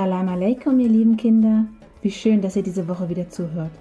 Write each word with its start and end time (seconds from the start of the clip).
Salam 0.00 0.30
alaikum, 0.30 0.80
ihr 0.80 0.88
lieben 0.88 1.18
Kinder. 1.18 1.66
Wie 2.00 2.10
schön, 2.10 2.40
dass 2.40 2.56
ihr 2.56 2.62
diese 2.62 2.88
Woche 2.88 3.10
wieder 3.10 3.28
zuhört. 3.28 3.72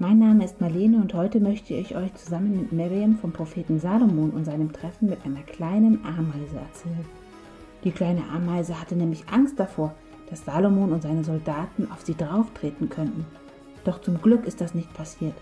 Mein 0.00 0.18
Name 0.18 0.44
ist 0.44 0.60
Marlene 0.60 0.96
und 0.96 1.14
heute 1.14 1.38
möchte 1.38 1.74
ich 1.74 1.94
euch 1.94 2.12
zusammen 2.14 2.56
mit 2.56 2.72
Miriam 2.72 3.16
vom 3.18 3.30
Propheten 3.30 3.78
Salomon 3.78 4.30
und 4.30 4.46
seinem 4.46 4.72
Treffen 4.72 5.08
mit 5.08 5.24
einer 5.24 5.42
kleinen 5.42 6.04
Ameise 6.04 6.56
erzählen. 6.56 7.04
Die 7.84 7.92
kleine 7.92 8.24
Ameise 8.34 8.80
hatte 8.80 8.96
nämlich 8.96 9.28
Angst 9.30 9.60
davor, 9.60 9.94
dass 10.28 10.44
Salomon 10.44 10.92
und 10.92 11.04
seine 11.04 11.22
Soldaten 11.22 11.86
auf 11.92 12.02
sie 12.02 12.16
drauftreten 12.16 12.88
könnten. 12.88 13.24
Doch 13.84 14.00
zum 14.00 14.20
Glück 14.20 14.46
ist 14.46 14.60
das 14.60 14.74
nicht 14.74 14.92
passiert. 14.92 15.36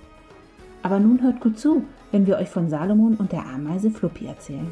Aber 0.82 1.00
nun 1.00 1.22
hört 1.22 1.40
gut 1.40 1.58
zu, 1.58 1.84
wenn 2.10 2.26
wir 2.26 2.36
euch 2.36 2.50
von 2.50 2.68
Salomon 2.68 3.14
und 3.14 3.32
der 3.32 3.46
Ameise 3.46 3.90
Fluppi 3.90 4.26
erzählen. 4.26 4.70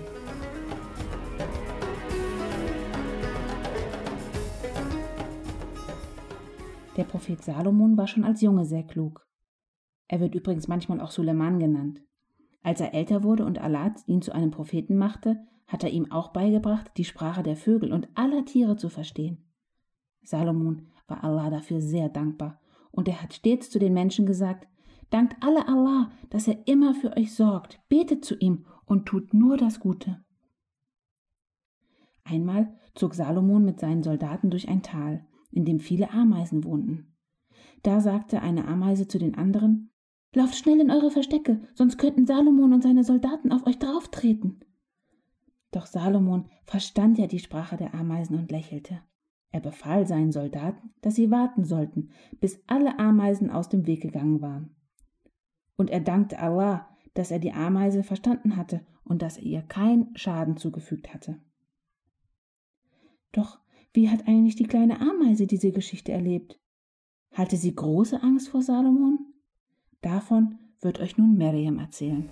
Der 7.00 7.06
Prophet 7.06 7.42
Salomon 7.42 7.96
war 7.96 8.06
schon 8.06 8.24
als 8.24 8.42
Junge 8.42 8.66
sehr 8.66 8.82
klug. 8.82 9.26
Er 10.06 10.20
wird 10.20 10.34
übrigens 10.34 10.68
manchmal 10.68 11.00
auch 11.00 11.10
Suleiman 11.10 11.58
genannt. 11.58 12.02
Als 12.62 12.82
er 12.82 12.92
älter 12.92 13.24
wurde 13.24 13.46
und 13.46 13.58
Allah 13.58 13.94
ihn 14.06 14.20
zu 14.20 14.34
einem 14.34 14.50
Propheten 14.50 14.98
machte, 14.98 15.38
hat 15.66 15.82
er 15.82 15.88
ihm 15.88 16.12
auch 16.12 16.28
beigebracht, 16.28 16.90
die 16.98 17.06
Sprache 17.06 17.42
der 17.42 17.56
Vögel 17.56 17.94
und 17.94 18.10
aller 18.16 18.44
Tiere 18.44 18.76
zu 18.76 18.90
verstehen. 18.90 19.38
Salomon 20.24 20.88
war 21.08 21.24
Allah 21.24 21.48
dafür 21.48 21.80
sehr 21.80 22.10
dankbar 22.10 22.60
und 22.90 23.08
er 23.08 23.22
hat 23.22 23.32
stets 23.32 23.70
zu 23.70 23.78
den 23.78 23.94
Menschen 23.94 24.26
gesagt, 24.26 24.68
dankt 25.08 25.42
alle 25.42 25.68
Allah, 25.68 26.10
dass 26.28 26.48
er 26.48 26.68
immer 26.68 26.94
für 26.94 27.16
euch 27.16 27.34
sorgt, 27.34 27.80
betet 27.88 28.26
zu 28.26 28.36
ihm 28.36 28.66
und 28.84 29.06
tut 29.06 29.32
nur 29.32 29.56
das 29.56 29.80
Gute. 29.80 30.22
Einmal 32.24 32.74
zog 32.94 33.14
Salomon 33.14 33.64
mit 33.64 33.80
seinen 33.80 34.02
Soldaten 34.02 34.50
durch 34.50 34.68
ein 34.68 34.82
Tal, 34.82 35.24
in 35.50 35.64
dem 35.64 35.80
viele 35.80 36.10
Ameisen 36.10 36.64
wohnten. 36.64 37.14
Da 37.82 38.00
sagte 38.00 38.42
eine 38.42 38.66
Ameise 38.66 39.08
zu 39.08 39.18
den 39.18 39.34
anderen, 39.34 39.90
Lauft 40.32 40.54
schnell 40.54 40.80
in 40.80 40.92
eure 40.92 41.10
Verstecke, 41.10 41.60
sonst 41.74 41.98
könnten 41.98 42.24
Salomon 42.24 42.72
und 42.72 42.82
seine 42.82 43.02
Soldaten 43.02 43.50
auf 43.50 43.66
euch 43.66 43.78
drauftreten. 43.78 44.60
Doch 45.72 45.86
Salomon 45.86 46.48
verstand 46.64 47.18
ja 47.18 47.26
die 47.26 47.40
Sprache 47.40 47.76
der 47.76 47.94
Ameisen 47.94 48.38
und 48.38 48.50
lächelte. 48.50 49.00
Er 49.50 49.60
befahl 49.60 50.06
seinen 50.06 50.30
Soldaten, 50.30 50.94
dass 51.00 51.16
sie 51.16 51.32
warten 51.32 51.64
sollten, 51.64 52.10
bis 52.38 52.62
alle 52.68 53.00
Ameisen 53.00 53.50
aus 53.50 53.68
dem 53.68 53.86
Weg 53.86 54.02
gegangen 54.02 54.40
waren. 54.40 54.76
Und 55.76 55.90
er 55.90 56.00
dankte 56.00 56.38
Allah, 56.38 56.88
dass 57.14 57.32
er 57.32 57.40
die 57.40 57.52
Ameise 57.52 58.04
verstanden 58.04 58.56
hatte 58.56 58.86
und 59.02 59.22
dass 59.22 59.36
er 59.36 59.42
ihr 59.42 59.62
keinen 59.62 60.16
Schaden 60.16 60.56
zugefügt 60.56 61.12
hatte. 61.12 61.40
Doch 63.32 63.58
wie 63.92 64.08
hat 64.08 64.28
eigentlich 64.28 64.56
die 64.56 64.66
kleine 64.66 65.00
Ameise 65.00 65.46
diese 65.46 65.72
Geschichte 65.72 66.12
erlebt? 66.12 66.60
Hatte 67.32 67.56
sie 67.56 67.74
große 67.74 68.22
Angst 68.22 68.48
vor 68.48 68.62
Salomon? 68.62 69.18
Davon 70.00 70.58
wird 70.80 71.00
euch 71.00 71.18
nun 71.18 71.36
Miriam 71.36 71.78
erzählen. 71.78 72.30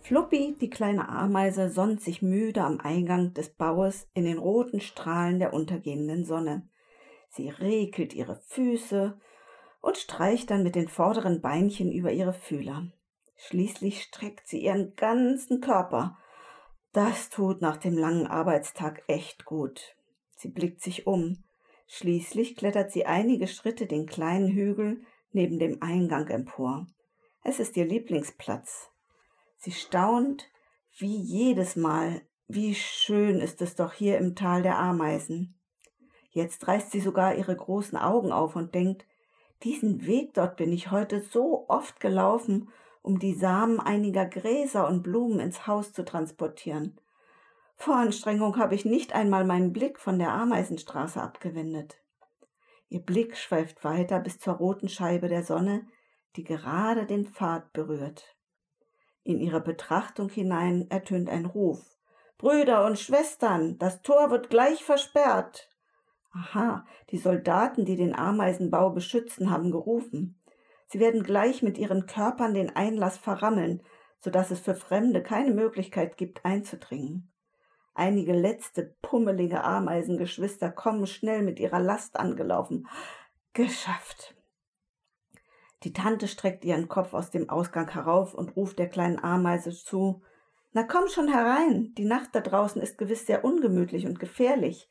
Fluppi, 0.00 0.56
die 0.60 0.70
kleine 0.70 1.08
Ameise, 1.08 1.68
sonnt 1.68 2.00
sich 2.00 2.22
müde 2.22 2.62
am 2.62 2.78
Eingang 2.78 3.34
des 3.34 3.50
Baues 3.50 4.08
in 4.14 4.24
den 4.24 4.38
roten 4.38 4.80
Strahlen 4.80 5.40
der 5.40 5.52
untergehenden 5.52 6.24
Sonne. 6.24 6.68
Sie 7.28 7.48
regelt 7.48 8.14
ihre 8.14 8.36
Füße 8.36 9.18
und 9.86 9.96
streicht 9.96 10.50
dann 10.50 10.64
mit 10.64 10.74
den 10.74 10.88
vorderen 10.88 11.40
Beinchen 11.40 11.92
über 11.92 12.10
ihre 12.10 12.32
Fühler. 12.32 12.90
Schließlich 13.36 14.02
streckt 14.02 14.48
sie 14.48 14.64
ihren 14.64 14.96
ganzen 14.96 15.60
Körper. 15.60 16.18
Das 16.92 17.30
tut 17.30 17.62
nach 17.62 17.76
dem 17.76 17.96
langen 17.96 18.26
Arbeitstag 18.26 19.04
echt 19.06 19.44
gut. 19.44 19.94
Sie 20.34 20.48
blickt 20.48 20.82
sich 20.82 21.06
um. 21.06 21.44
Schließlich 21.86 22.56
klettert 22.56 22.90
sie 22.90 23.06
einige 23.06 23.46
Schritte 23.46 23.86
den 23.86 24.06
kleinen 24.06 24.48
Hügel 24.48 25.02
neben 25.30 25.60
dem 25.60 25.80
Eingang 25.80 26.26
empor. 26.30 26.88
Es 27.44 27.60
ist 27.60 27.76
ihr 27.76 27.86
Lieblingsplatz. 27.86 28.90
Sie 29.58 29.70
staunt 29.70 30.50
wie 30.98 31.16
jedes 31.16 31.76
Mal, 31.76 32.22
wie 32.48 32.74
schön 32.74 33.38
ist 33.38 33.62
es 33.62 33.76
doch 33.76 33.92
hier 33.92 34.18
im 34.18 34.34
Tal 34.34 34.62
der 34.62 34.80
Ameisen. 34.80 35.54
Jetzt 36.30 36.66
reißt 36.66 36.90
sie 36.90 37.00
sogar 37.00 37.36
ihre 37.36 37.54
großen 37.54 37.96
Augen 37.96 38.32
auf 38.32 38.56
und 38.56 38.74
denkt, 38.74 39.06
diesen 39.62 40.06
Weg 40.06 40.34
dort 40.34 40.56
bin 40.56 40.72
ich 40.72 40.90
heute 40.90 41.20
so 41.20 41.66
oft 41.68 42.00
gelaufen, 42.00 42.68
um 43.02 43.18
die 43.18 43.34
Samen 43.34 43.80
einiger 43.80 44.26
Gräser 44.26 44.88
und 44.88 45.02
Blumen 45.02 45.40
ins 45.40 45.66
Haus 45.66 45.92
zu 45.92 46.04
transportieren. 46.04 47.00
Vor 47.76 47.96
Anstrengung 47.96 48.58
habe 48.58 48.74
ich 48.74 48.84
nicht 48.84 49.14
einmal 49.14 49.44
meinen 49.44 49.72
Blick 49.72 49.98
von 49.98 50.18
der 50.18 50.32
Ameisenstraße 50.32 51.20
abgewendet. 51.20 52.00
Ihr 52.88 53.00
Blick 53.00 53.36
schweift 53.36 53.84
weiter 53.84 54.20
bis 54.20 54.38
zur 54.38 54.54
roten 54.54 54.88
Scheibe 54.88 55.28
der 55.28 55.42
Sonne, 55.42 55.86
die 56.36 56.44
gerade 56.44 57.06
den 57.06 57.26
Pfad 57.26 57.72
berührt. 57.72 58.36
In 59.24 59.40
ihre 59.40 59.60
Betrachtung 59.60 60.28
hinein 60.28 60.86
ertönt 60.90 61.28
ein 61.28 61.46
Ruf. 61.46 61.98
Brüder 62.38 62.84
und 62.84 62.98
Schwestern, 62.98 63.78
das 63.78 64.02
Tor 64.02 64.30
wird 64.30 64.50
gleich 64.50 64.84
versperrt. 64.84 65.68
Aha, 66.38 66.84
die 67.10 67.18
Soldaten, 67.18 67.84
die 67.84 67.96
den 67.96 68.14
Ameisenbau 68.14 68.90
beschützen, 68.90 69.50
haben 69.50 69.70
gerufen. 69.70 70.38
Sie 70.86 71.00
werden 71.00 71.22
gleich 71.22 71.62
mit 71.62 71.78
ihren 71.78 72.06
Körpern 72.06 72.52
den 72.52 72.74
Einlass 72.76 73.16
verrammeln, 73.16 73.82
so 74.20 74.30
dass 74.30 74.50
es 74.50 74.60
für 74.60 74.74
Fremde 74.74 75.22
keine 75.22 75.52
Möglichkeit 75.52 76.16
gibt, 76.16 76.44
einzudringen. 76.44 77.32
Einige 77.94 78.34
letzte 78.34 78.94
pummelige 79.00 79.64
Ameisengeschwister 79.64 80.70
kommen 80.70 81.06
schnell 81.06 81.42
mit 81.42 81.58
ihrer 81.58 81.80
Last 81.80 82.18
angelaufen. 82.18 82.86
Geschafft. 83.54 84.34
Die 85.82 85.94
Tante 85.94 86.28
streckt 86.28 86.64
ihren 86.64 86.88
Kopf 86.88 87.14
aus 87.14 87.30
dem 87.30 87.48
Ausgang 87.48 87.88
herauf 87.88 88.34
und 88.34 88.54
ruft 88.56 88.78
der 88.78 88.88
kleinen 88.88 89.22
Ameise 89.22 89.70
zu. 89.70 90.22
Na 90.72 90.82
komm 90.82 91.08
schon 91.08 91.28
herein, 91.28 91.94
die 91.94 92.04
Nacht 92.04 92.34
da 92.34 92.40
draußen 92.40 92.82
ist 92.82 92.98
gewiss 92.98 93.26
sehr 93.26 93.44
ungemütlich 93.44 94.06
und 94.06 94.18
gefährlich. 94.18 94.90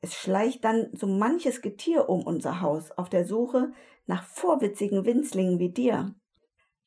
Es 0.00 0.14
schleicht 0.14 0.64
dann 0.64 0.88
so 0.92 1.06
manches 1.06 1.62
Getier 1.62 2.08
um 2.08 2.22
unser 2.22 2.60
Haus 2.60 2.90
auf 2.92 3.08
der 3.08 3.24
Suche 3.24 3.72
nach 4.06 4.24
vorwitzigen 4.24 5.04
Winzlingen 5.04 5.58
wie 5.58 5.70
dir. 5.70 6.14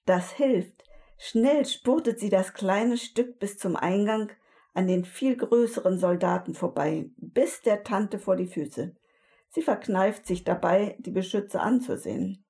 Das 0.06 0.32
hilft. 0.32 0.84
Schnell 1.18 1.66
spurtet 1.66 2.20
sie 2.20 2.30
das 2.30 2.54
kleine 2.54 2.98
Stück 2.98 3.40
bis 3.40 3.58
zum 3.58 3.76
Eingang 3.76 4.32
an 4.74 4.88
den 4.88 5.04
viel 5.04 5.36
größeren 5.36 6.00
Soldaten 6.00 6.54
vorbei, 6.54 7.10
bis 7.18 7.62
der 7.62 7.84
Tante 7.84 8.20
vor 8.20 8.36
die 8.36 8.48
Füße. 8.48 8.96
Sie 9.50 9.62
verkneift 9.62 10.26
sich 10.26 10.44
dabei, 10.44 10.96
die 11.00 11.12
Beschütze 11.12 11.60
anzusehen. 11.60 12.46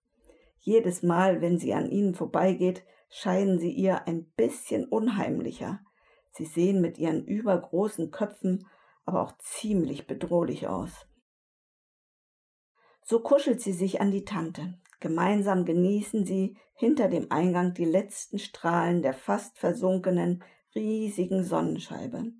Jedes 0.60 1.02
Mal, 1.02 1.42
wenn 1.42 1.58
sie 1.58 1.74
an 1.74 1.90
ihnen 1.90 2.14
vorbeigeht, 2.14 2.84
scheinen 3.10 3.60
sie 3.60 3.72
ihr 3.72 4.08
ein 4.08 4.26
bisschen 4.36 4.86
unheimlicher. 4.86 5.80
Sie 6.32 6.46
sehen 6.46 6.82
mit 6.82 6.98
ihren 6.98 7.26
übergroßen 7.26 8.12
Köpfen 8.12 8.68
aber 9.06 9.22
auch 9.22 9.38
ziemlich 9.38 10.08
bedrohlich 10.08 10.68
aus. 10.68 11.08
So 13.04 13.22
kuschelt 13.22 13.62
sie 13.62 13.74
sich 13.74 14.02
an 14.02 14.12
die 14.12 14.26
Tante. 14.26 14.78
Gemeinsam 15.00 15.66
genießen 15.66 16.26
sie 16.26 16.58
hinter 16.76 17.08
dem 17.08 17.32
Eingang 17.32 17.74
die 17.74 17.86
letzten 17.86 18.38
Strahlen 18.38 19.02
der 19.02 19.14
fast 19.14 19.58
versunkenen, 19.58 20.44
riesigen 20.76 21.44
Sonnenscheibe. 21.44 22.34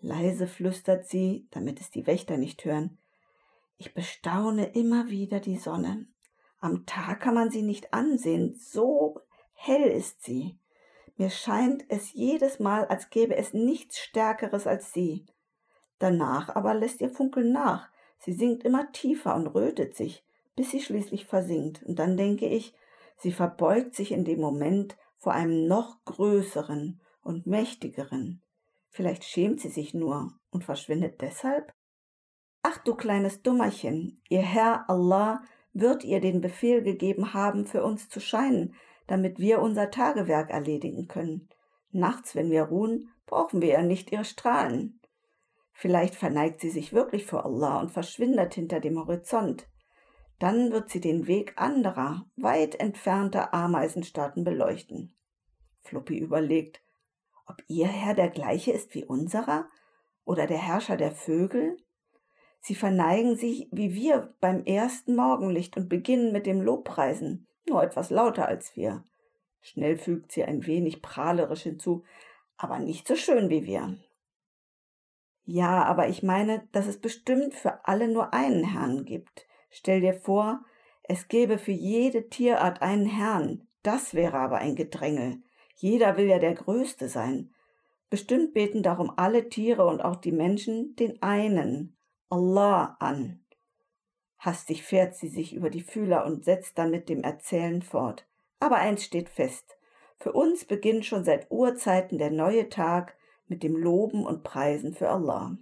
Leise 0.00 0.46
flüstert 0.46 1.06
sie, 1.06 1.48
damit 1.50 1.80
es 1.80 1.90
die 1.90 2.06
Wächter 2.06 2.36
nicht 2.36 2.64
hören. 2.64 2.98
Ich 3.78 3.94
bestaune 3.94 4.66
immer 4.74 5.08
wieder 5.08 5.40
die 5.40 5.56
Sonne. 5.56 6.06
Am 6.58 6.86
Tag 6.86 7.20
kann 7.20 7.34
man 7.34 7.50
sie 7.50 7.62
nicht 7.62 7.92
ansehen, 7.92 8.54
so 8.58 9.20
hell 9.52 9.84
ist 9.84 10.22
sie. 10.22 10.58
Mir 11.16 11.30
scheint 11.30 11.84
es 11.88 12.12
jedes 12.12 12.58
Mal, 12.58 12.86
als 12.86 13.10
gäbe 13.10 13.36
es 13.36 13.54
nichts 13.54 13.98
Stärkeres 13.98 14.66
als 14.66 14.92
sie. 14.92 15.26
Danach 15.98 16.54
aber 16.54 16.74
lässt 16.74 17.00
ihr 17.00 17.10
Funkeln 17.10 17.52
nach. 17.52 17.88
Sie 18.18 18.32
sinkt 18.32 18.64
immer 18.64 18.90
tiefer 18.92 19.34
und 19.34 19.46
rötet 19.48 19.94
sich, 19.94 20.24
bis 20.54 20.70
sie 20.70 20.80
schließlich 20.80 21.26
versinkt. 21.26 21.82
Und 21.84 21.98
dann 21.98 22.16
denke 22.16 22.46
ich, 22.46 22.74
sie 23.18 23.32
verbeugt 23.32 23.94
sich 23.94 24.12
in 24.12 24.24
dem 24.24 24.40
Moment 24.40 24.96
vor 25.16 25.32
einem 25.32 25.66
noch 25.66 26.04
größeren 26.04 27.00
und 27.22 27.46
mächtigeren. 27.46 28.42
Vielleicht 28.90 29.24
schämt 29.24 29.60
sie 29.60 29.68
sich 29.68 29.94
nur 29.94 30.32
und 30.50 30.64
verschwindet 30.64 31.20
deshalb? 31.20 31.72
Ach 32.62 32.78
du 32.78 32.94
kleines 32.94 33.42
Dummerchen, 33.42 34.20
ihr 34.28 34.42
Herr 34.42 34.88
Allah 34.88 35.42
wird 35.72 36.04
ihr 36.04 36.20
den 36.20 36.40
Befehl 36.40 36.82
gegeben 36.82 37.34
haben, 37.34 37.66
für 37.66 37.84
uns 37.84 38.08
zu 38.08 38.20
scheinen, 38.20 38.74
damit 39.06 39.38
wir 39.38 39.60
unser 39.60 39.90
Tagewerk 39.90 40.50
erledigen 40.50 41.06
können. 41.06 41.48
Nachts, 41.92 42.34
wenn 42.34 42.50
wir 42.50 42.64
ruhen, 42.64 43.10
brauchen 43.26 43.60
wir 43.60 43.68
ja 43.68 43.82
nicht 43.82 44.10
ihre 44.10 44.24
Strahlen. 44.24 44.95
Vielleicht 45.78 46.14
verneigt 46.14 46.60
sie 46.60 46.70
sich 46.70 46.94
wirklich 46.94 47.26
vor 47.26 47.44
Allah 47.44 47.80
und 47.80 47.90
verschwindet 47.90 48.54
hinter 48.54 48.80
dem 48.80 48.98
Horizont. 48.98 49.68
Dann 50.38 50.72
wird 50.72 50.88
sie 50.88 51.02
den 51.02 51.26
Weg 51.26 51.52
anderer, 51.56 52.24
weit 52.34 52.80
entfernter 52.80 53.52
Ameisenstaaten 53.52 54.42
beleuchten. 54.42 55.14
Floppy 55.82 56.16
überlegt, 56.16 56.80
ob 57.46 57.62
ihr 57.68 57.88
Herr 57.88 58.14
der 58.14 58.30
gleiche 58.30 58.72
ist 58.72 58.94
wie 58.94 59.04
unserer 59.04 59.68
oder 60.24 60.46
der 60.46 60.56
Herrscher 60.56 60.96
der 60.96 61.12
Vögel? 61.12 61.76
Sie 62.60 62.74
verneigen 62.74 63.36
sich 63.36 63.68
wie 63.70 63.92
wir 63.92 64.34
beim 64.40 64.64
ersten 64.64 65.14
Morgenlicht 65.14 65.76
und 65.76 65.90
beginnen 65.90 66.32
mit 66.32 66.46
dem 66.46 66.62
Lobpreisen, 66.62 67.46
nur 67.68 67.82
etwas 67.82 68.08
lauter 68.08 68.48
als 68.48 68.74
wir. 68.76 69.04
Schnell 69.60 69.98
fügt 69.98 70.32
sie 70.32 70.42
ein 70.42 70.66
wenig 70.66 71.02
prahlerisch 71.02 71.64
hinzu, 71.64 72.02
aber 72.56 72.78
nicht 72.78 73.06
so 73.06 73.14
schön 73.14 73.50
wie 73.50 73.66
wir. 73.66 73.98
Ja, 75.46 75.84
aber 75.84 76.08
ich 76.08 76.24
meine, 76.24 76.66
dass 76.72 76.88
es 76.88 77.00
bestimmt 77.00 77.54
für 77.54 77.86
alle 77.86 78.08
nur 78.08 78.34
einen 78.34 78.64
Herrn 78.64 79.04
gibt. 79.04 79.46
Stell 79.70 80.00
dir 80.00 80.14
vor, 80.14 80.64
es 81.04 81.28
gäbe 81.28 81.56
für 81.56 81.72
jede 81.72 82.28
Tierart 82.28 82.82
einen 82.82 83.06
Herrn. 83.06 83.68
Das 83.84 84.12
wäre 84.12 84.38
aber 84.38 84.58
ein 84.58 84.74
Gedrängel. 84.74 85.42
Jeder 85.76 86.16
will 86.16 86.26
ja 86.26 86.40
der 86.40 86.54
Größte 86.54 87.08
sein. 87.08 87.54
Bestimmt 88.10 88.54
beten 88.54 88.82
darum 88.82 89.12
alle 89.16 89.48
Tiere 89.48 89.86
und 89.86 90.04
auch 90.04 90.16
die 90.16 90.32
Menschen 90.32 90.96
den 90.96 91.22
einen, 91.22 91.96
Allah, 92.28 92.96
an. 92.98 93.44
Hastig 94.38 94.82
fährt 94.82 95.14
sie 95.14 95.28
sich 95.28 95.54
über 95.54 95.70
die 95.70 95.82
Fühler 95.82 96.26
und 96.26 96.44
setzt 96.44 96.76
dann 96.76 96.90
mit 96.90 97.08
dem 97.08 97.22
Erzählen 97.22 97.82
fort. 97.82 98.26
Aber 98.58 98.76
eins 98.76 99.04
steht 99.04 99.28
fest. 99.28 99.76
Für 100.18 100.32
uns 100.32 100.64
beginnt 100.64 101.06
schon 101.06 101.24
seit 101.24 101.50
Urzeiten 101.50 102.18
der 102.18 102.30
neue 102.30 102.68
Tag 102.68 103.16
mit 103.48 103.62
dem 103.62 103.76
Loben 103.76 104.24
und 104.24 104.42
Preisen 104.42 104.94
für 104.94 105.08
Allah. 105.08 105.56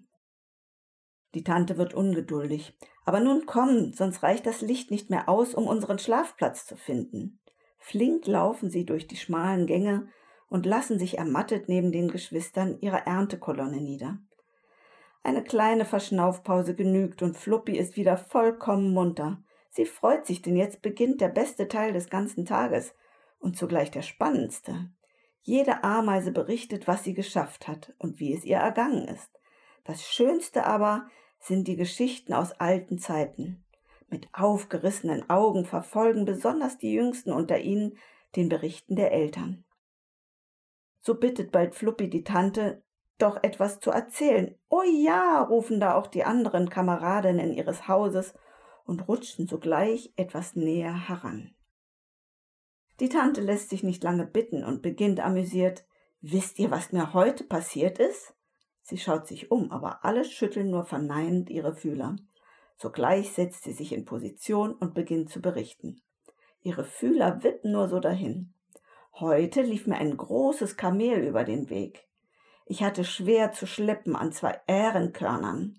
Die 1.35 1.45
Tante 1.45 1.77
wird 1.77 1.95
ungeduldig. 1.95 2.77
Aber 3.05 3.21
nun 3.21 3.45
komm, 3.47 3.93
sonst 3.93 4.23
reicht 4.23 4.47
das 4.47 4.61
Licht 4.61 4.91
nicht 4.91 5.11
mehr 5.11 5.29
aus, 5.29 5.55
um 5.55 5.67
unseren 5.67 5.99
Schlafplatz 5.99 6.67
zu 6.67 6.77
finden. 6.77 7.41
Flink 7.79 8.27
laufen 8.27 8.71
sie 8.71 8.87
durch 8.87 9.07
die 9.07 9.17
schmalen 9.17 9.67
Gänge 9.67 10.09
und 10.49 10.65
lassen 10.65 10.99
sich 10.99 11.19
ermattet 11.19 11.69
neben 11.69 11.93
den 11.93 12.09
Geschwistern 12.09 12.79
ihrer 12.81 13.07
Erntekolonne 13.07 13.81
nieder. 13.81 14.19
Eine 15.23 15.43
kleine 15.43 15.85
Verschnaufpause 15.85 16.75
genügt 16.75 17.23
und 17.23 17.37
Fluppi 17.37 17.77
ist 17.77 17.97
wieder 17.97 18.17
vollkommen 18.17 18.93
munter. 18.93 19.43
Sie 19.71 19.87
freut 19.87 20.27
sich, 20.27 20.43
denn 20.43 20.57
jetzt 20.57 20.83
beginnt 20.83 21.21
der 21.21 21.29
beste 21.29 21.67
Teil 21.67 21.93
des 21.93 22.09
ganzen 22.09 22.47
Tages 22.47 22.95
und 23.39 23.57
zugleich 23.57 23.91
der 23.91 24.03
spannendste. 24.03 24.91
Jede 25.47 25.85
Ameise 25.85 26.33
berichtet, 26.33 26.89
was 26.89 27.05
sie 27.05 27.13
geschafft 27.13 27.69
hat 27.69 27.93
und 27.99 28.19
wie 28.19 28.33
es 28.33 28.45
ihr 28.45 28.57
ergangen 28.57 29.07
ist. 29.07 29.31
Das 29.85 30.03
Schönste 30.03 30.65
aber 30.65 31.07
sind 31.39 31.69
die 31.69 31.77
Geschichten 31.77 32.33
aus 32.33 32.53
alten 32.53 32.99
Zeiten. 32.99 33.63
Mit 34.09 34.27
aufgerissenen 34.33 35.29
Augen 35.29 35.67
verfolgen 35.67 36.25
besonders 36.25 36.79
die 36.79 36.95
Jüngsten 36.95 37.31
unter 37.31 37.59
ihnen 37.59 37.99
den 38.37 38.49
Berichten 38.49 38.97
der 38.97 39.13
Eltern. 39.13 39.65
So 41.01 41.15
bittet 41.15 41.53
bald 41.53 41.75
Fluppi 41.75 42.09
die 42.09 42.25
Tante, 42.25 42.83
doch 43.19 43.43
etwas 43.43 43.81
zu 43.81 43.91
erzählen. 43.91 44.59
Oh 44.71 44.83
ja, 44.83 45.43
rufen 45.43 45.79
da 45.79 45.95
auch 45.95 46.07
die 46.07 46.25
anderen 46.25 46.71
Kameradinnen 46.71 47.53
ihres 47.53 47.87
Hauses 47.87 48.33
und 48.87 49.09
rutschen 49.09 49.47
sogleich 49.47 50.11
etwas 50.17 50.57
näher 50.57 51.07
heran. 51.07 51.55
Die 53.01 53.09
Tante 53.09 53.41
lässt 53.41 53.71
sich 53.71 53.83
nicht 53.83 54.03
lange 54.05 54.25
bitten 54.25 54.65
und 54.65 54.83
beginnt 54.83 55.21
amüsiert. 55.21 55.85
Wisst 56.21 56.59
ihr, 56.59 56.71
was 56.71 56.93
mir 56.93 57.13
heute 57.13 57.45
passiert 57.45 57.99
ist? 57.99 58.35
Sie 58.83 58.99
schaut 58.99 59.27
sich 59.27 59.51
um, 59.51 59.73
aber 59.73 60.05
alle 60.05 60.25
schütteln 60.25 60.71
nur 60.71 60.85
verneinend 60.85 61.51
ihre 61.51 61.75
Fühler. 61.75 62.17
Sogleich 62.77 63.33
setzt 63.33 63.65
sie 63.65 63.73
sich 63.73 63.93
in 63.93 64.05
Position 64.05 64.75
und 64.75 64.95
beginnt 64.95 65.31
zu 65.31 65.41
berichten. 65.41 66.03
Ihre 66.63 66.85
Fühler 66.85 67.43
wippen 67.43 67.73
nur 67.73 67.89
so 67.89 67.99
dahin. 67.99 68.53
Heute 69.15 69.63
lief 69.63 69.87
mir 69.87 69.97
ein 69.97 70.17
großes 70.17 70.77
Kamel 70.77 71.25
über 71.25 71.45
den 71.45 71.71
Weg. 71.71 72.07
Ich 72.67 72.83
hatte 72.83 73.05
schwer 73.05 73.53
zu 73.53 73.67
schleppen 73.67 74.17
an 74.17 74.33
zwei 74.33 74.61
Ährenkörnern. 74.67 75.79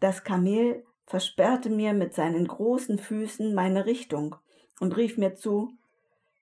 Das 0.00 0.24
Kamel 0.24 0.84
versperrte 1.06 1.70
mir 1.70 1.94
mit 1.94 2.14
seinen 2.14 2.46
großen 2.46 2.98
Füßen 2.98 3.54
meine 3.54 3.86
Richtung 3.86 4.36
und 4.80 4.96
rief 4.96 5.16
mir 5.16 5.34
zu 5.34 5.72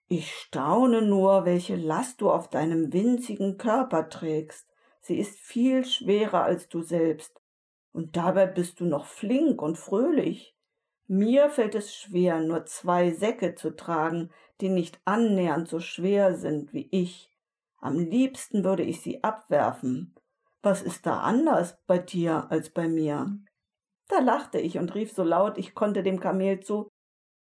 Ich 0.07 0.35
staune 0.35 1.03
nur, 1.03 1.47
welche 1.47 1.77
Last 1.77 2.21
du 2.21 2.31
auf 2.31 2.51
deinem 2.51 2.93
winzigen 2.93 3.57
Körper 3.57 4.09
trägst. 4.11 4.69
Sie 5.01 5.19
ist 5.19 5.39
viel 5.39 5.85
schwerer 5.85 6.45
als 6.45 6.69
du 6.69 6.83
selbst. 6.83 7.41
Und 7.93 8.17
dabei 8.17 8.47
bist 8.47 8.81
du 8.81 8.85
noch 8.85 9.07
flink 9.07 9.63
und 9.63 9.79
fröhlich. 9.79 10.55
Mir 11.07 11.49
fällt 11.51 11.75
es 11.75 11.95
schwer, 11.95 12.41
nur 12.41 12.67
zwei 12.67 13.13
Säcke 13.13 13.55
zu 13.55 13.77
tragen, 13.77 14.31
die 14.61 14.69
nicht 14.69 15.01
annähernd 15.05 15.69
so 15.69 15.81
schwer 15.81 16.35
sind 16.35 16.73
wie 16.73 16.89
ich. 16.91 17.31
Am 17.79 17.99
liebsten 17.99 18.65
würde 18.65 18.83
ich 18.83 19.01
sie 19.01 19.23
abwerfen. 19.23 20.15
Was 20.63 20.83
ist 20.83 21.05
da 21.07 21.21
anders 21.21 21.79
bei 21.87 21.99
dir 21.99 22.51
als 22.51 22.71
bei 22.71 22.89
mir? 22.89 23.39
Da 24.09 24.21
lachte 24.21 24.59
ich 24.59 24.79
und 24.79 24.95
rief 24.95 25.13
so 25.13 25.23
laut, 25.23 25.59
ich 25.59 25.75
konnte 25.75 26.03
dem 26.03 26.21
Kamel 26.21 26.61
zu 26.61 26.89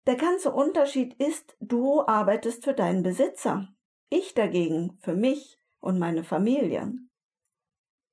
Der 0.08 0.18
ganze 0.18 0.52
Unterschied 0.52 1.16
ist, 1.16 1.58
du 1.60 2.02
arbeitest 2.06 2.64
für 2.64 2.74
deinen 2.74 3.02
Besitzer, 3.02 3.70
ich 4.10 4.36
dagegen 4.36 5.00
für 5.02 5.16
mich 5.16 5.60
und 5.80 5.98
meine 5.98 6.24
Familie. 6.24 6.94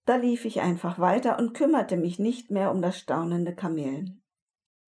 Da 0.07 0.17
lief 0.17 0.47
ich 0.47 0.63
einfach 0.63 0.99
weiter 0.99 1.39
und 1.39 1.53
kümmerte 1.53 1.99
mich 1.99 2.19
nicht 2.19 2.51
mehr 2.51 2.71
um 2.71 2.81
das 2.81 2.99
staunende 2.99 3.55
Kamel. 3.55 4.07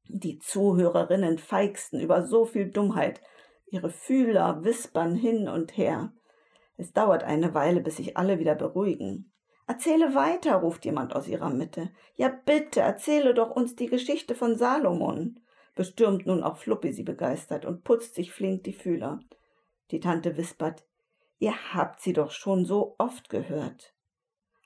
Die 0.09 0.39
Zuhörerinnen 0.39 1.39
feixten 1.39 2.01
über 2.01 2.27
so 2.27 2.47
viel 2.47 2.71
Dummheit, 2.71 3.21
ihre 3.67 3.91
Fühler 3.91 4.65
wispern 4.65 5.15
hin 5.15 5.47
und 5.49 5.77
her. 5.77 6.13
Es 6.77 6.93
dauert 6.93 7.23
eine 7.23 7.53
Weile, 7.55 7.81
bis 7.81 7.97
sich 7.97 8.17
alle 8.17 8.39
wieder 8.39 8.55
beruhigen. 8.55 9.31
Erzähle 9.67 10.15
weiter, 10.15 10.57
ruft 10.57 10.85
jemand 10.85 11.15
aus 11.15 11.29
ihrer 11.29 11.51
Mitte. 11.51 11.91
Ja, 12.17 12.29
bitte, 12.29 12.81
erzähle 12.81 13.35
doch 13.35 13.51
uns 13.51 13.77
die 13.77 13.87
Geschichte 13.87 14.35
von 14.35 14.57
Salomon, 14.57 15.41
bestürmt 15.75 16.27
nun 16.27 16.43
auch 16.43 16.57
Fluppi 16.57 16.93
sie 16.93 17.03
begeistert 17.03 17.65
und 17.65 17.85
putzt 17.85 18.15
sich 18.15 18.33
flink 18.33 18.65
die 18.65 18.73
Fühler. 18.73 19.21
Die 19.91 20.01
Tante 20.01 20.37
wispert, 20.37 20.85
ihr 21.39 21.75
habt 21.75 22.01
sie 22.01 22.13
doch 22.13 22.31
schon 22.31 22.65
so 22.65 22.95
oft 22.99 23.29
gehört. 23.29 23.95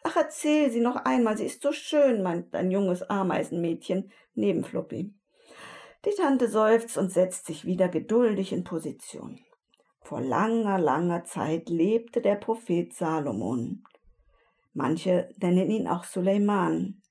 Ach, 0.05 0.17
erzähl 0.17 0.71
sie 0.71 0.81
noch 0.81 0.97
einmal, 0.97 1.37
sie 1.37 1.47
ist 1.47 1.63
so 1.63 1.73
schön, 1.73 2.23
meint 2.23 2.55
ein 2.55 2.71
junges 2.71 3.03
Ameisenmädchen 3.03 4.11
neben 4.35 4.65
Fluppi. 4.65 5.13
Die 6.05 6.15
Tante 6.17 6.49
seufzt 6.49 6.97
und 6.97 7.11
setzt 7.11 7.47
sich 7.47 7.65
wieder 7.65 7.89
geduldig 7.89 8.53
in 8.53 8.65
Position. 8.65 9.41
Vor 10.01 10.21
langer, 10.21 10.79
langer 10.79 11.25
Zeit 11.25 11.69
lebte 11.69 12.23
der 12.23 12.37
Prophet 12.37 12.95
Salomon. 12.95 13.85
Manche 14.73 15.29
nennen 15.39 15.71
ihn 15.71 15.89
auch 15.89 16.05
Suleiman. 16.05 17.03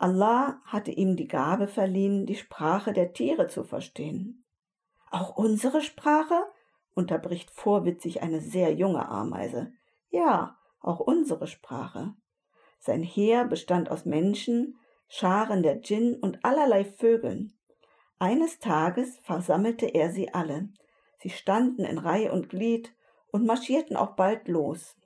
Allah 0.00 0.62
hatte 0.64 0.90
ihm 0.90 1.14
die 1.14 1.28
Gabe 1.28 1.68
verliehen, 1.68 2.24
die 2.24 2.34
Sprache 2.34 2.94
der 2.94 3.12
Tiere 3.12 3.48
zu 3.48 3.64
verstehen. 3.64 4.46
Auch 5.10 5.36
unsere 5.36 5.82
Sprache? 5.82 6.42
unterbricht 6.94 7.50
vorwitzig 7.50 8.22
eine 8.22 8.40
sehr 8.40 8.72
junge 8.72 9.06
Ameise. 9.06 9.74
Ja, 10.08 10.56
auch 10.80 11.00
unsere 11.00 11.46
Sprache. 11.46 12.14
Sein 12.78 13.02
Heer 13.02 13.44
bestand 13.44 13.90
aus 13.90 14.06
Menschen, 14.06 14.78
Scharen 15.06 15.62
der 15.62 15.76
Djinn 15.76 16.14
und 16.14 16.46
allerlei 16.46 16.82
Vögeln. 16.84 17.52
Eines 18.18 18.58
Tages 18.58 19.18
versammelte 19.18 19.84
er 19.84 20.10
sie 20.10 20.32
alle. 20.32 20.70
Sie 21.18 21.30
standen 21.30 21.84
in 21.84 21.98
Reihe 21.98 22.32
und 22.32 22.48
Glied 22.48 22.94
und 23.32 23.44
marschierten 23.44 23.98
auch 23.98 24.16
bald 24.16 24.48
los. 24.48 24.96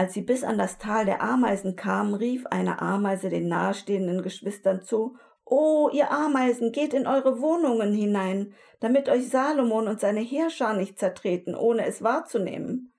Als 0.00 0.14
sie 0.14 0.22
bis 0.22 0.44
an 0.44 0.56
das 0.56 0.78
Tal 0.78 1.04
der 1.04 1.20
Ameisen 1.20 1.76
kamen, 1.76 2.14
rief 2.14 2.46
eine 2.46 2.80
Ameise 2.80 3.28
den 3.28 3.48
nahestehenden 3.48 4.22
Geschwistern 4.22 4.80
zu 4.80 5.18
Oh, 5.44 5.90
ihr 5.92 6.10
Ameisen, 6.10 6.72
geht 6.72 6.94
in 6.94 7.06
eure 7.06 7.42
Wohnungen 7.42 7.92
hinein, 7.92 8.54
damit 8.80 9.10
euch 9.10 9.28
Salomon 9.28 9.88
und 9.88 10.00
seine 10.00 10.20
Heerschar 10.20 10.72
nicht 10.72 10.98
zertreten, 10.98 11.54
ohne 11.54 11.84
es 11.84 12.02
wahrzunehmen. 12.02 12.94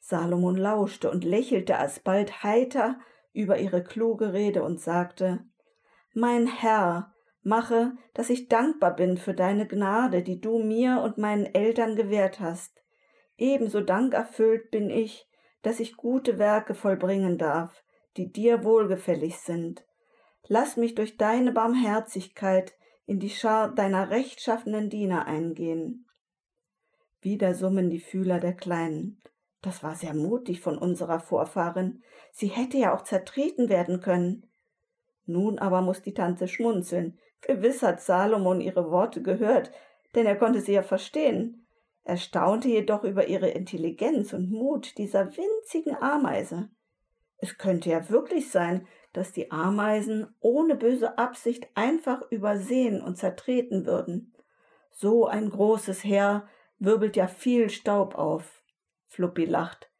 Salomon 0.00 0.56
lauschte 0.56 1.10
und 1.10 1.22
lächelte 1.22 1.76
alsbald 1.76 2.42
heiter 2.42 2.98
über 3.34 3.58
ihre 3.58 3.84
kluge 3.84 4.32
Rede 4.32 4.62
und 4.62 4.80
sagte 4.80 5.40
Mein 6.14 6.46
Herr, 6.46 7.12
mache, 7.42 7.92
dass 8.14 8.30
ich 8.30 8.48
dankbar 8.48 8.96
bin 8.96 9.18
für 9.18 9.34
deine 9.34 9.66
Gnade, 9.66 10.22
die 10.22 10.40
du 10.40 10.60
mir 10.60 11.02
und 11.04 11.18
meinen 11.18 11.44
Eltern 11.44 11.94
gewährt 11.94 12.40
hast. 12.40 12.82
Ebenso 13.36 13.82
dankerfüllt 13.82 14.70
bin 14.70 14.88
ich, 14.88 15.28
dass 15.62 15.80
ich 15.80 15.96
gute 15.96 16.38
Werke 16.38 16.74
vollbringen 16.74 17.38
darf, 17.38 17.82
die 18.16 18.30
dir 18.30 18.64
wohlgefällig 18.64 19.38
sind. 19.38 19.86
Lass 20.48 20.76
mich 20.76 20.94
durch 20.94 21.16
deine 21.16 21.52
Barmherzigkeit 21.52 22.74
in 23.06 23.20
die 23.20 23.30
Schar 23.30 23.74
deiner 23.74 24.10
rechtschaffenen 24.10 24.90
Diener 24.90 25.26
eingehen. 25.26 26.06
Wieder 27.20 27.54
summen 27.54 27.90
die 27.90 28.00
Fühler 28.00 28.40
der 28.40 28.54
Kleinen. 28.54 29.22
Das 29.60 29.84
war 29.84 29.94
sehr 29.94 30.12
mutig 30.12 30.60
von 30.60 30.76
unserer 30.76 31.20
Vorfahrin. 31.20 32.02
Sie 32.32 32.48
hätte 32.48 32.76
ja 32.78 32.94
auch 32.94 33.02
zertreten 33.02 33.68
werden 33.68 34.00
können. 34.00 34.50
Nun 35.24 35.60
aber 35.60 35.82
muss 35.82 36.02
die 36.02 36.14
Tante 36.14 36.48
schmunzeln. 36.48 37.18
Gewiss 37.40 37.82
hat 37.82 38.00
Salomon 38.00 38.60
ihre 38.60 38.90
Worte 38.90 39.22
gehört, 39.22 39.70
denn 40.14 40.26
er 40.26 40.36
konnte 40.36 40.60
sie 40.60 40.72
ja 40.72 40.82
verstehen. 40.82 41.61
Er 42.04 42.16
staunte 42.16 42.68
jedoch 42.68 43.04
über 43.04 43.28
ihre 43.28 43.48
Intelligenz 43.48 44.32
und 44.32 44.50
Mut 44.50 44.98
dieser 44.98 45.36
winzigen 45.36 45.96
Ameise. 46.00 46.70
Es 47.38 47.58
könnte 47.58 47.90
ja 47.90 48.08
wirklich 48.10 48.50
sein, 48.50 48.86
dass 49.12 49.32
die 49.32 49.50
Ameisen 49.50 50.34
ohne 50.40 50.74
böse 50.74 51.18
Absicht 51.18 51.68
einfach 51.74 52.22
übersehen 52.30 53.02
und 53.02 53.18
zertreten 53.18 53.86
würden. 53.86 54.32
So 54.90 55.26
ein 55.26 55.50
großes 55.50 56.04
Heer 56.04 56.48
wirbelt 56.78 57.16
ja 57.16 57.26
viel 57.26 57.70
Staub 57.70 58.14
auf. 58.14 58.62
Fluppi 59.06 59.44
lacht. 59.44 59.90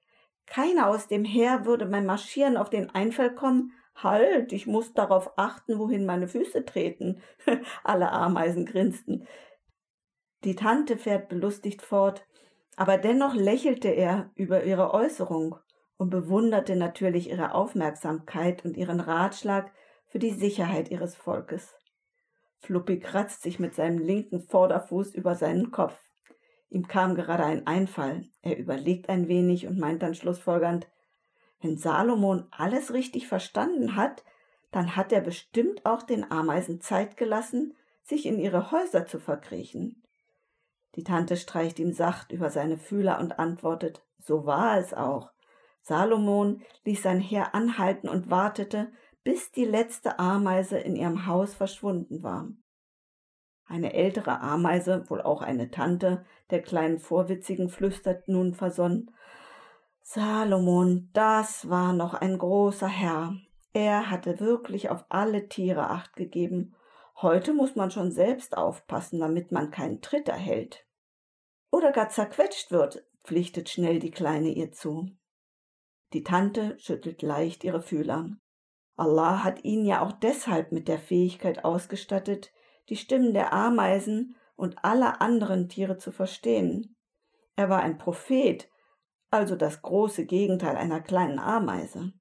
Keiner 0.47 0.89
aus 0.89 1.09
dem 1.09 1.25
Heer 1.25 1.65
würde 1.67 1.87
beim 1.87 2.07
Marschieren 2.07 2.57
auf 2.57 2.71
den 2.71 2.91
Einfall 2.91 3.35
kommen, 3.35 3.73
halt, 3.95 4.53
ich 4.53 4.67
muss 4.67 4.95
darauf 4.95 5.39
achten, 5.39 5.79
wohin 5.79 6.07
meine 6.07 6.29
Füße 6.29 6.65
treten. 6.65 7.23
Alle 7.85 8.11
Ameisen 8.11 8.67
grinsten. 8.67 9.27
Die 10.45 10.57
Tante 10.57 10.97
fährt 10.97 11.29
belustigt 11.29 11.83
fort, 11.83 12.27
aber 12.77 12.99
dennoch 12.99 13.35
lächelte 13.35 13.89
er 13.89 14.31
über 14.35 14.65
ihre 14.65 14.93
Äußerung 14.93 15.57
und 15.97 16.11
bewunderte 16.11 16.75
natürlich 16.75 17.31
ihre 17.31 17.55
Aufmerksamkeit 17.55 18.65
und 18.65 18.77
ihren 18.77 19.01
Ratschlag 19.01 19.71
für 20.09 20.19
die 20.19 20.33
Sicherheit 20.33 20.91
ihres 20.91 21.15
Volkes. 21.15 21.75
Fluppi 22.59 22.99
kratzt 22.99 23.43
sich 23.43 23.59
mit 23.59 23.75
seinem 23.75 23.99
linken 23.99 24.41
Vorderfuß 24.41 25.15
über 25.15 25.35
seinen 25.35 25.71
Kopf. 25.71 25.99
Ihm 26.71 26.89
kam 26.89 27.15
gerade 27.15 27.45
ein 27.45 27.67
Einfall. 27.67 28.29
Er 28.41 28.57
überlegt 28.57 29.09
ein 29.09 29.29
wenig 29.29 29.67
und 29.67 29.79
meint 29.79 30.03
dann 30.03 30.15
schlussfolgernd, 30.15 30.89
wenn 31.63 31.77
Salomon 31.77 32.49
alles 32.51 32.93
richtig 32.93 33.29
verstanden 33.29 33.95
hat, 33.95 34.25
dann 34.73 34.97
hat 34.97 35.13
er 35.13 35.21
bestimmt 35.21 35.87
auch 35.87 36.03
den 36.03 36.29
Ameisen 36.29 36.81
Zeit 36.81 37.17
gelassen, 37.17 37.77
sich 38.03 38.27
in 38.27 38.41
ihre 38.41 38.73
Häuser 38.73 39.07
zu 39.07 39.21
verkriechen. 39.21 40.02
Die 40.95 41.05
Tante 41.05 41.37
streicht 41.37 41.79
ihm 41.79 41.93
sacht 41.93 42.33
über 42.33 42.51
seine 42.51 42.77
Fühler 42.77 43.19
und 43.19 43.39
antwortet, 43.39 44.05
so 44.19 44.47
war 44.47 44.79
es 44.79 44.93
auch. 44.95 45.31
Salomon 45.81 46.63
ließ 46.85 47.03
sein 47.03 47.21
Heer 47.21 47.55
anhalten 47.55 48.09
und 48.09 48.31
wartete, 48.31 48.93
bis 49.25 49.51
die 49.51 49.65
letzte 49.65 50.19
Ameise 50.19 50.79
in 50.79 50.97
ihrem 50.97 51.27
Haus 51.27 51.55
verschwunden 51.55 52.23
war. 52.23 52.49
Eine 53.67 53.95
ältere 53.95 54.41
Ameise, 54.41 55.09
wohl 55.09 55.23
auch 55.23 55.43
eine 55.43 55.71
Tante, 55.71 56.25
der 56.51 56.63
kleinen 56.63 56.99
Vorwitzigen 56.99 57.69
flüstert 57.69 58.29
nun 58.29 58.55
versonnen 58.55 59.11
Salomon, 60.05 61.09
das 61.13 61.71
war 61.71 61.93
noch 61.93 62.15
ein 62.15 62.37
großer 62.37 62.89
Herr. 62.89 63.37
Er 63.73 64.11
hatte 64.11 64.41
wirklich 64.41 64.91
auf 64.91 65.05
alle 65.09 65.49
Tiere 65.49 65.89
acht 65.89 66.17
gegeben. 66.17 66.75
Heute 67.23 67.55
muss 67.55 67.77
man 67.77 67.93
schon 67.93 68.11
selbst 68.11 68.57
aufpassen, 68.57 69.21
damit 69.21 69.53
man 69.53 69.71
keinen 69.71 70.01
Tritt 70.01 70.29
erhält. 70.29 70.85
Oder 71.71 71.93
gar 71.93 72.09
zerquetscht 72.09 72.73
wird, 72.73 73.07
pflichtet 73.23 73.69
schnell 73.69 74.01
die 74.01 74.11
Kleine 74.11 74.49
ihr 74.49 74.73
zu. 74.73 75.09
Die 76.13 76.25
Tante 76.25 76.77
schüttelt 76.81 77.23
leicht 77.23 77.63
ihre 77.63 77.81
Fühler. 77.81 78.29
Allah 78.97 79.45
hat 79.45 79.63
ihn 79.63 79.87
ja 79.87 80.03
auch 80.03 80.11
deshalb 80.11 80.73
mit 80.73 80.89
der 80.89 80.99
Fähigkeit 80.99 81.65
ausgestattet, 81.65 82.53
die 82.89 82.97
Stimmen 82.97 83.33
der 83.35 83.53
Ameisen 83.53 84.35
und 84.57 84.85
aller 84.85 85.23
anderen 85.23 85.69
Tiere 85.69 85.99
zu 85.99 86.11
verstehen. 86.11 86.97
Er 87.55 87.69
war 87.69 87.83
ein 87.83 87.99
Prophet, 87.99 88.69
also 89.31 89.55
das 89.55 89.81
große 89.81 90.27
Gegenteil 90.27 90.77
einer 90.77 91.01
kleinen 91.01 91.39
Ameise. 91.39 92.13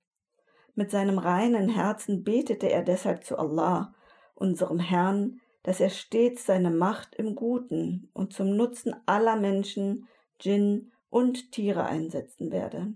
Mit 0.75 0.91
seinem 0.91 1.17
reinen 1.17 1.69
Herzen 1.69 2.23
betete 2.23 2.67
er 2.67 2.83
deshalb 2.83 3.25
zu 3.25 3.39
Allah, 3.39 3.95
unserem 4.41 4.79
Herrn, 4.79 5.39
dass 5.63 5.79
er 5.79 5.89
stets 5.89 6.45
seine 6.45 6.71
Macht 6.71 7.15
im 7.15 7.35
Guten 7.35 8.09
und 8.13 8.33
zum 8.33 8.55
Nutzen 8.55 8.95
aller 9.05 9.35
Menschen, 9.35 10.07
Djinn 10.43 10.91
und 11.09 11.51
Tiere 11.51 11.85
einsetzen 11.85 12.51
werde. 12.51 12.93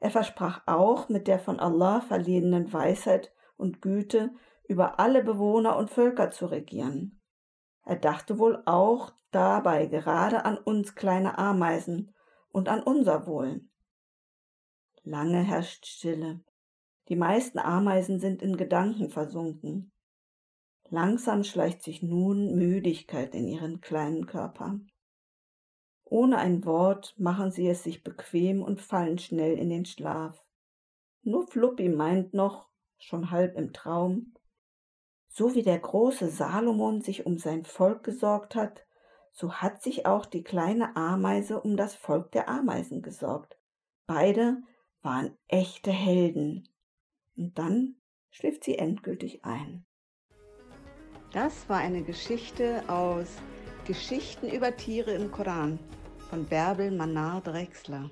Er 0.00 0.10
versprach 0.10 0.62
auch, 0.66 1.08
mit 1.08 1.28
der 1.28 1.38
von 1.38 1.60
Allah 1.60 2.00
verliehenen 2.00 2.72
Weisheit 2.72 3.32
und 3.56 3.82
Güte 3.82 4.34
über 4.66 4.98
alle 4.98 5.22
Bewohner 5.22 5.76
und 5.76 5.90
Völker 5.90 6.30
zu 6.30 6.46
regieren. 6.46 7.20
Er 7.84 7.96
dachte 7.96 8.38
wohl 8.38 8.62
auch 8.64 9.12
dabei 9.30 9.86
gerade 9.86 10.44
an 10.44 10.56
uns 10.56 10.94
kleine 10.94 11.38
Ameisen 11.38 12.14
und 12.50 12.68
an 12.68 12.82
unser 12.82 13.26
Wohl. 13.26 13.60
Lange 15.02 15.42
herrscht 15.42 15.84
Stille. 15.84 16.40
Die 17.08 17.16
meisten 17.16 17.58
Ameisen 17.58 18.20
sind 18.20 18.40
in 18.40 18.56
Gedanken 18.56 19.10
versunken. 19.10 19.93
Langsam 20.90 21.44
schleicht 21.44 21.82
sich 21.82 22.02
nun 22.02 22.54
Müdigkeit 22.54 23.34
in 23.34 23.48
ihren 23.48 23.80
kleinen 23.80 24.26
Körper. 24.26 24.78
Ohne 26.04 26.38
ein 26.38 26.64
Wort 26.64 27.14
machen 27.18 27.50
sie 27.50 27.66
es 27.68 27.82
sich 27.82 28.04
bequem 28.04 28.62
und 28.62 28.80
fallen 28.80 29.18
schnell 29.18 29.58
in 29.58 29.70
den 29.70 29.86
Schlaf. 29.86 30.44
Nur 31.22 31.46
Fluppi 31.46 31.88
meint 31.88 32.34
noch, 32.34 32.68
schon 32.98 33.30
halb 33.30 33.56
im 33.56 33.72
Traum, 33.72 34.34
so 35.28 35.54
wie 35.54 35.62
der 35.62 35.80
große 35.80 36.28
Salomon 36.28 37.00
sich 37.00 37.26
um 37.26 37.38
sein 37.38 37.64
Volk 37.64 38.04
gesorgt 38.04 38.54
hat, 38.54 38.86
so 39.32 39.54
hat 39.54 39.82
sich 39.82 40.06
auch 40.06 40.26
die 40.26 40.44
kleine 40.44 40.94
Ameise 40.94 41.60
um 41.60 41.76
das 41.76 41.96
Volk 41.96 42.30
der 42.30 42.48
Ameisen 42.48 43.02
gesorgt. 43.02 43.58
Beide 44.06 44.62
waren 45.02 45.36
echte 45.48 45.90
Helden. 45.90 46.68
Und 47.36 47.58
dann 47.58 47.96
schläft 48.30 48.62
sie 48.62 48.78
endgültig 48.78 49.44
ein. 49.44 49.84
Das 51.34 51.68
war 51.68 51.78
eine 51.78 52.04
Geschichte 52.04 52.88
aus 52.88 53.26
Geschichten 53.84 54.48
über 54.48 54.76
Tiere 54.76 55.10
im 55.10 55.32
Koran 55.32 55.80
von 56.30 56.46
Bärbel 56.46 56.92
Manar 56.92 57.40
Drechsler. 57.40 58.08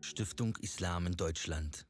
Stiftung 0.00 0.56
Islam 0.62 1.08
in 1.08 1.16
Deutschland 1.16 1.84